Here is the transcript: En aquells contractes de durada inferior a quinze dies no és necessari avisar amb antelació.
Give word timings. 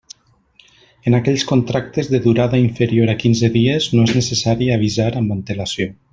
En 1.11 1.17
aquells 1.17 1.43
contractes 1.51 2.09
de 2.13 2.21
durada 2.23 2.61
inferior 2.63 3.13
a 3.13 3.17
quinze 3.25 3.51
dies 3.59 3.91
no 3.97 4.07
és 4.09 4.15
necessari 4.21 4.71
avisar 4.79 5.11
amb 5.23 5.37
antelació. 5.39 5.89